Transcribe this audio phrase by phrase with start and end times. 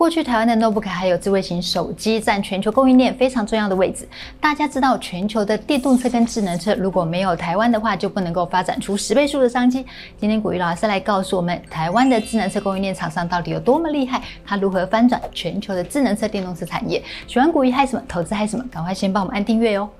[0.00, 4.08] 过去台湾的 notebook 还有智慧型手机占全球供应链非常重要的位置。
[4.40, 9.84] 大家知道，全球的电动车跟智能车如果没有台湾的话，就不能够发展出十倍数的商机。
[10.18, 17.04] 今天古玉老师来告诉我们，台湾的智能车供应链厂商到底有多么厉害，它如何翻转全球的智能车电动车产业。
[17.26, 18.02] 喜欢股鱼嗨什么？
[18.08, 18.64] 投资嗨什么？
[18.72, 19.90] 赶快先帮我们按订阅哦。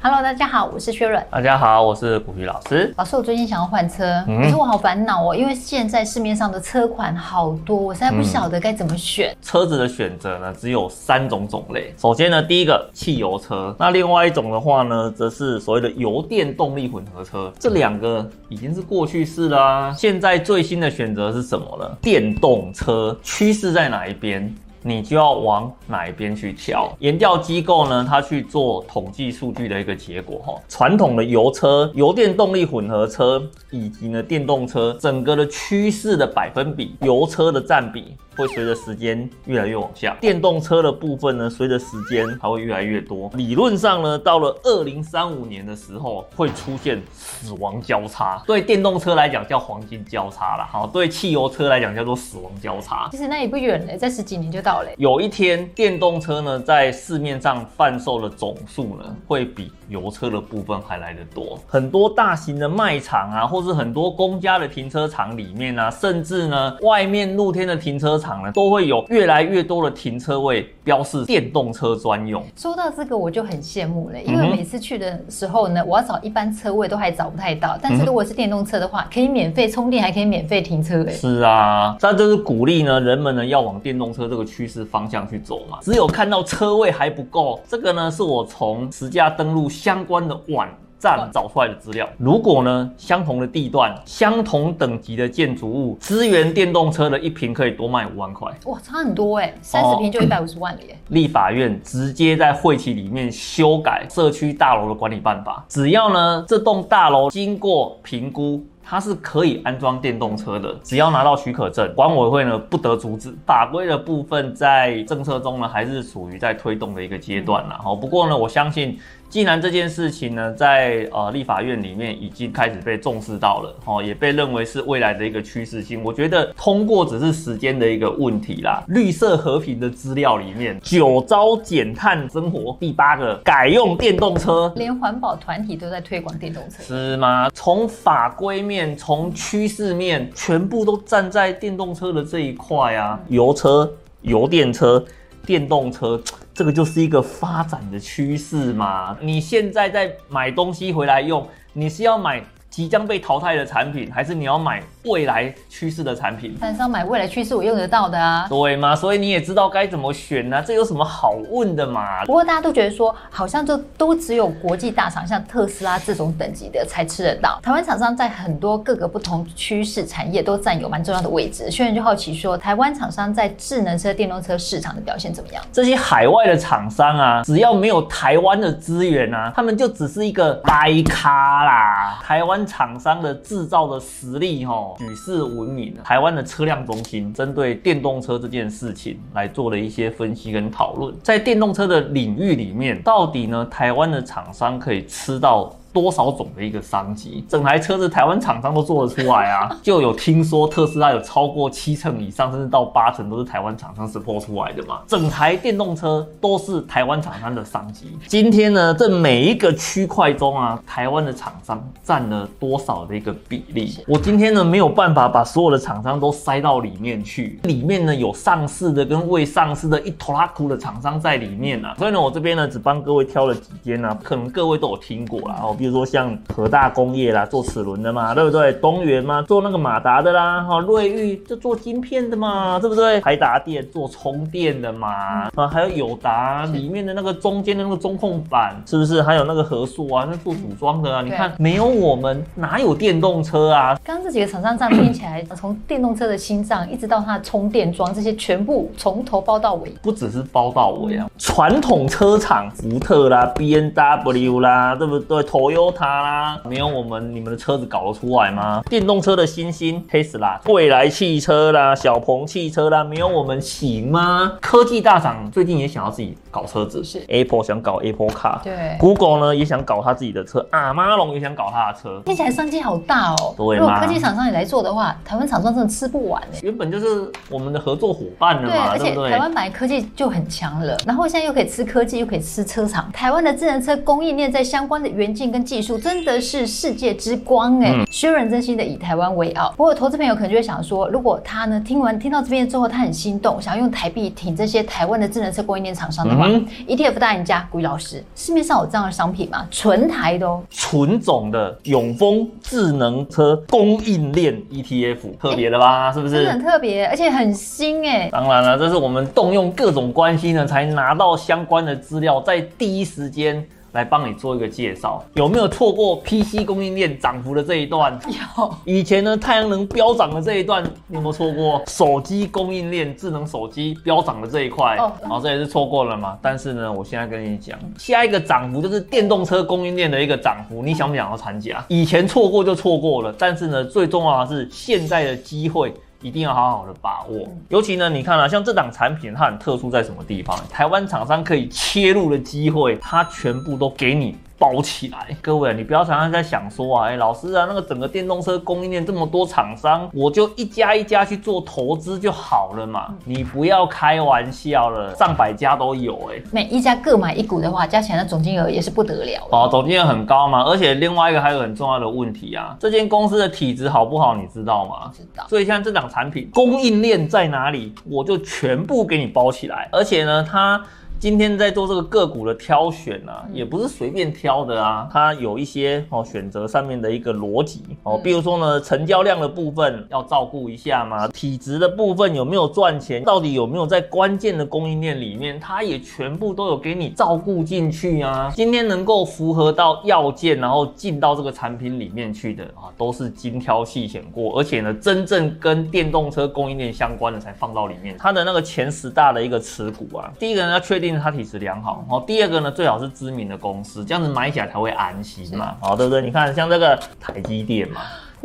[0.00, 1.20] Hello，大家好，我是薛润。
[1.28, 2.94] 大家好，我是股鱼老师。
[2.96, 9.32] 老师，我最近想要换车，可是我好烦恼哦，因为现在市面上的车款好多，我实在不晓得该怎么选。
[9.32, 11.92] 嗯、车子的选择呢，只有三种种类。
[11.98, 17.52] 首先呢，第一个汽油车，那另外一种的话呢，则是所谓的油电动力混合车。
[17.58, 21.90] 这两个已经是过去式啦，现在最新的选择是什么呢？
[22.00, 24.54] 电动车趋势在哪一边？
[24.82, 26.92] 你就要往哪一边去调？
[27.00, 30.54] 研调机构呢，它去做统计数据的一个结果哈。
[30.68, 38.16] 传统的油车、油电动力混合车以及呢电动车，整个的趋势的百分比，油车的占比。
[38.38, 43.28] 会随着时间越来越往下，电动车的部分呢，随着时间还会越来越多。
[43.34, 48.40] 理论上呢，到了二零三五年的时候，会出现死亡交叉。
[48.46, 53.08] 对电动车来讲叫黄金交叉啦，好，对汽油车来讲叫做死亡交叉。
[53.10, 54.90] 其实那也不远嘞，在十几年就到了。
[54.98, 61.58] 有一天，电动车呢，在市面上贩售的总数呢，会比油车的部分还来得多。
[61.66, 68.52] 很多大型的卖场啊，或是很多公家的停车场里面啊，甚至呢，外面露天的停车场呢。
[68.58, 72.42] 都会有越来越多的停车位标示电动车专用。
[72.56, 77.78] 说到这个，我就很羡慕了，因为每次去的时候呢，我要找一般车位都还找不太到。
[77.80, 81.06] 但是如果是电动车的话，可以免费充电，还可以免费停车。
[81.08, 85.78] 是啊，这就是鼓励呢人们呢要往电动车这个趋势方向去走嘛。
[85.82, 100.98] 只有看到车位还不够，这个呢是我从实价登录相关的网站找出来的资料，如果呢相同的地段、相同等级的建筑物，支援电动车的一坪可以多卖五万块，哇，差很多哎，三十坪就一百五十万了耶。
[101.10, 108.60] 立法院直接在会期里面修改社区大楼的管理办法，只要呢这栋大楼经过评估，
[108.90, 113.36] 它是可以安装电动车的，只要拿到许可证，管委会呢不得阻止。
[113.44, 117.78] 法规的部分在政策中呢还是属于在推动的一个阶段啦。
[117.84, 118.98] 哦，不过呢我相信。
[119.28, 126.02] 既然这件事情呢，在呃立法院里面已经开始被重视到了，哦，也被认为是未来的一个趋势性。
[126.02, 128.82] 我觉得通过只是时间的一个问题啦。
[128.88, 137.50] 绿色和平的资料里面，九招减碳生活，第八个改用电动车，连环保团体都在推广电动车，是吗？
[137.52, 145.04] 从法规面，从趋势面，全部都站在电动车的这一块啊，油车、油电车。
[145.46, 146.20] 电动车，
[146.58, 149.16] 这个就是一个发展的趋势嘛。
[149.20, 156.56] 你现在在买东西回来用，你是要买即将被淘汰的产品，还是你要买未来趋势的产品？
[156.60, 158.94] 但是要买未来趋势我用得到的啊，对吗？
[158.94, 160.62] 所以你也知道该怎么选呢、啊？
[160.64, 162.24] 这有什么好问的嘛？
[162.26, 167.58] 不过大家都觉得说，好像就都只有国际大厂，像特斯拉这种等级的才吃得到。
[167.62, 171.70] 台湾厂商在很多各个不同趋势产业都占有蛮重要的位置。
[171.70, 175.64] 轩然就好奇说，台湾厂商在智能车、电动车市场的表现怎么样？
[175.72, 182.20] 这些海外的厂商啊，只要没有台湾的资源啊，他们就只是一个掰咖啦。
[182.22, 182.57] 台湾。
[182.66, 185.94] 厂商的制造的实力，哈，举世闻名。
[186.04, 191.14] 台湾的车辆中心针对电动车这件事情来做了一些分析跟讨论。
[191.22, 199.76] 在电动车的领域里面，到底呢，台湾的厂商可以吃到多少种的一个商机，整台车子台湾厂商都做得出来啊！
[199.82, 205.00] 就有听说特斯拉有超过七成以上，甚至到八成都是台湾厂商 support 出来的嘛。
[205.06, 208.16] 整台电动车都是台湾厂商的商机。
[208.26, 213.98] 今天呢，这每一个区块中啊，台湾的厂商占了多少的一个比例？
[214.06, 221.94] 我今天呢没有办法把所有的厂商都塞到里面去，里面呢有上市的跟未上市的一拖拉库的厂商在里面啊。
[221.98, 225.60] 所以呢，我这边呢只帮各位挑了几间啊，可能各位都有听过啦。
[225.62, 228.72] 哦，比如说像和大工业啦，做齿轮的嘛，对不对？
[228.74, 233.20] 东元嘛，做那个马达的啦，哈，瑞昱就做晶片的嘛，对不对？
[233.20, 239.22] 台达电做充电的嘛，啊，还有友达里面的那个中间的那个中控板，是不是？
[239.22, 243.98] 还有那个和硕啊，那做组装的啊，你看没有我们哪有电动车啊？
[244.02, 251.30] 刚刚这几个厂商这样听起来， 从电动车的心脏一直到它的充电桩，这些全部从头包到尾，不只是包到尾啊。
[251.38, 255.42] 传统车厂福特啦、B N W 啦，对不对？
[255.42, 258.82] 头 Toyota 啦，没有我们你们的车子搞得出来吗？
[258.88, 264.54] 电动车的新星 Tesla，蔚来汽车啦，小鹏汽车啦，没有我们行吗？
[264.62, 273.54] 科技大厂最近也想要自己搞车子，是 Apple 想搞 Apple Car，对，Google 呢也想搞他自己的车，啊，马龙也想搞他的车，听起来商机好大哦。
[273.54, 276.58] 对，如果科技厂商也来做的话，台湾厂商真的吃不完哎。
[276.62, 279.24] 原本就是我们的合作伙伴了嘛，对，对不对？
[279.24, 289.72] 而且台湾本来科技就很强了，然后现在又可以吃科技，又可以吃车厂，台湾的智能车供应链在相关的元件跟技术真的是世界之光哎，虚荣真心的以台湾为傲。
[289.76, 299.66] 不过投资朋友可能就会想说，如果他呢听完听到这边之后，他很心动，想要用台币挺这些台湾的智能车供应链厂商的话、嗯、，ETF 大赢家古雨老师，市面上有这样的商品吗？
[299.70, 306.12] 纯台的哦，纯种的永丰智能车供应链 ETF，特别的吧？
[306.12, 306.34] 是不是？
[306.36, 308.28] 真的很特别，而且很新哎。
[308.30, 313.66] 当然了，这是我们动用各种关系呢，才拿到相关的资料，在第一时间。
[313.98, 318.16] 来帮你做一个介绍，有没有错过 PC 供应链涨幅的这一段？
[318.28, 318.74] 有。
[318.84, 321.82] 以前呢，太阳能飙涨的这一段，你有没有错过？
[321.88, 326.38] 手机供应链、智能手机飙涨的这一块，哦，然后这也是错过了嘛？
[326.40, 331.84] 但是呢，我现在跟你讲，下一个涨幅就是电动车供应链的一个涨幅，你想不想要参加？
[331.88, 335.92] 以前错过就错过了，但是呢，最重要的是现在的机会。
[336.20, 340.58] 一定要好好的把握，尤其呢，你看啊，像这档产品，它很特殊在什么地方？
[340.68, 344.36] 台湾厂商可以切入的机会，它全部都给你。
[344.58, 353.14] 包起来，各位，你不要常常在想说啊，哎、欸，老师啊，那个整个电动车供应链这么多厂商，我就一家一家去做投资就好了嘛。
[353.24, 360.64] 你不要开玩笑了，上百家都有哎、欸，每一家各买一股的话，加起来的总金额也是不得了哦，总金额很高嘛。
[360.64, 365.10] 而且另外一个还有很重要的问题啊，这间公司的体质好不好，你知道吗？
[365.14, 365.46] 知道。
[365.48, 370.82] 所以像这档产品供应链在哪里，我就全部给你包起来，而且呢，它。
[371.20, 388.52] 今天在做这个个股的挑选啊，也不是随便挑的啊，它有一些哦选择上面的一个逻辑哦，比如说呢，成交量的部分要照顾一下嘛，体值的部分有没有赚钱，到底有没有在关键的供应链里面，它也全部都有给你照顾进去啊。
[388.54, 398.14] 今天能够符合到要件，然后进到这个产品里面去的啊，都是精挑细选过，而且呢，真正跟电动车供应链相关的才放到里面。
[398.16, 401.07] 它的那个前十大的一个持股啊，第一个呢要确定。
[401.16, 406.20] 它体质良好，哦，第二个呢，最好是知名的公司，这样子买起来才会安心嘛，哦，对不对？
[406.20, 408.00] 你看像这个台积电嘛。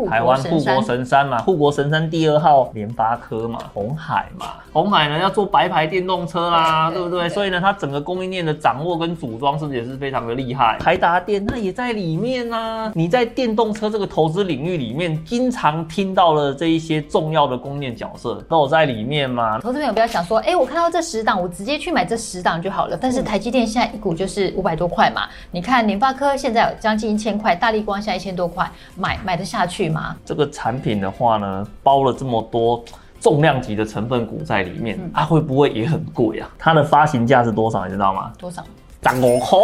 [0.09, 7.29] 台湾护国神山嘛，护国神山第二号联发科嘛，红海嘛，红海呢要做白牌电动车啦，对不对？
[7.29, 10.77] 所以呢，它整个供应链的掌握跟组装是不是也是非常的厉害？
[10.79, 12.91] 台达电那也在里面啊。
[12.95, 19.59] 你在电动车这个投资领域里面，经常听到了这一些重要的供应链角色都有在里面嘛。
[19.59, 22.97] 投资朋友不要想说，哎，我看到这十档，我直接去买这十档就好了。
[22.99, 30.15] 但是台积电现在一股就是五百多块嘛，你看联发科现在有将近一千块，大力光现在一千多块，买买得下去吗？
[30.25, 32.83] 这个产品的话呢，包了这么多
[33.19, 36.49] 重量级的成分股在里面，它、会不会也很贵啊？
[36.59, 37.85] 它的发行价是多少？
[37.85, 38.31] 你知道吗？
[38.37, 38.63] 多少？
[39.01, 39.57] 涨五块，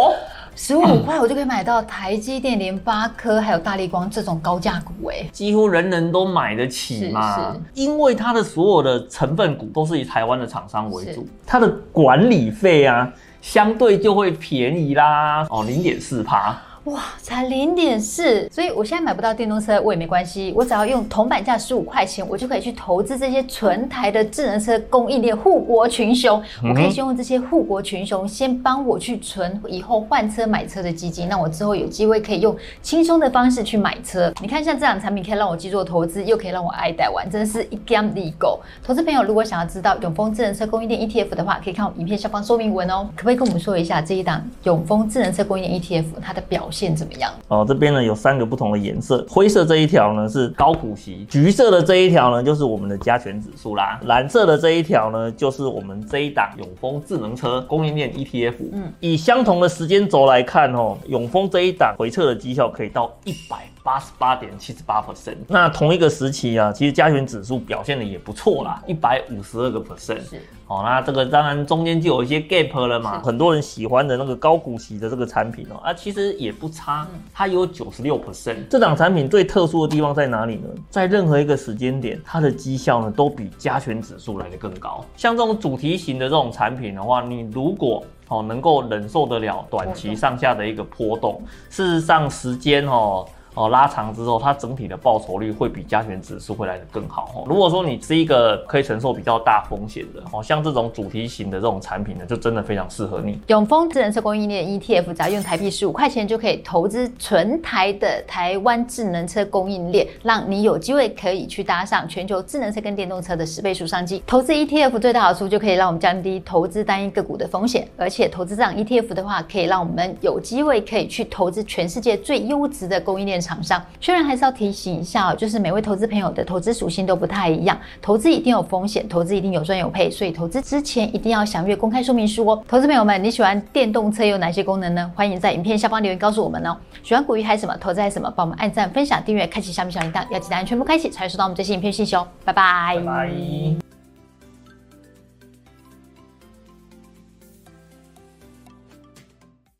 [0.54, 7.36] 十五块我就可以买到台积电、联发科还有大力光这种高价股哎，几乎人人都买得起嘛。
[7.36, 15.46] 是是，因为它的所有的成分股都是以台湾的厂商为主，它的管理费啊，相对就会便宜啦。
[15.48, 16.54] 哦，零点四趴。
[16.84, 26.42] 哇，才零点四，所以我现在买不到电动车，我也没关系，我只要用铜板价十五块钱，我就可以去投资这些纯台的智能车供应链护国群雄。
[26.62, 34.32] 我可以先用这些护国群雄先帮我去存以后换车买车的基金，那我之后有机会可以用轻松的方式去买车。
[34.40, 38.58] 你看，像这样的产品可以让我既做投资，又可以让我爱戴玩，真的是一 game 利狗。
[38.82, 43.06] 投资朋友如果想要知道永丰智能车供应链 ETF 的话，可以看我影片下方说明文哦。
[43.14, 47.32] 可不可以跟我们说一下这一档永丰智能车供应链 ETF 它的表现怎么样？
[47.48, 58.54] 哦，这边呢有三个不同的颜色，灰色这一条呢是高股息，橘色的这一条呢就是我们的加权指数啦，蓝色的这一条呢就是我们这一档永丰智能车供应链 ETF。
[58.72, 63.68] 嗯，以相同的时间轴来看哦，永丰这一档回撤的绩效可以到一百。
[63.82, 70.20] 八十八点七十八 percent，那同一个时期啊，其实加权指数表现的也不错啦，一百五十二个 percent。
[70.28, 78.56] 是，哦，那这个当然中间就有一些 gap 了嘛，很多人喜欢的那个高股息的这个产品哦，啊，其实也不差，它有九十六 percent。
[78.68, 80.68] 这档产品最特殊的地方在哪里呢？
[80.90, 85.02] 在任何一个时间点，它的绩效呢都比加权指数来得更高。
[85.16, 93.26] 像这种主题型的这种产品的话，你如果哦能够忍受得了短期上下的一个波动，事实上时间哦。
[93.54, 97.44] 哦，拉长之后，它整体的报酬率会比加权指数会来得更好哦。
[97.48, 103.40] 如果说你是一个可以承受比较大风险的哦，像这种主题型的这种产品呢，就真的非常适合你。
[103.48, 114.22] 永丰智能车供应链 ETF，只要用台币十五块钱就可以投资纯台的台湾智能车供应链，让你有机会可以去搭上全球智能车跟电动车的十倍数商机。
[114.26, 123.39] 投资 ETF 最大好处就可以让我们降低投资单一个股的风险，而且投资这样 ETF 的话，可以让我们有机会可以去投资全世界最优质的供应链。
[123.40, 132.62] 厂商，虽然还是要提醒一下，就是每位投资朋友的投资属性都不太一样，投资一定有风险，投资一定有赚有赔，所以投资之前一定要详阅公开说明书哦。
[132.68, 135.10] 投资朋友们，你喜欢电动车有哪些功能呢？
[135.14, 136.76] 欢迎在影片下方留言告诉我们哦。
[137.02, 137.76] 喜欢股鱼还是什么？
[137.78, 138.32] 投资还是什么？
[138.36, 142.26] 帮我们按赞、分享、订阅、开启下面小铃铛，要记得按全部开启，才会收到我们最新影片信息哦。
[142.44, 143.89] 拜拜。